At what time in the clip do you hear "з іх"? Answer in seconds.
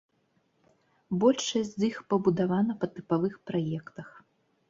1.79-1.99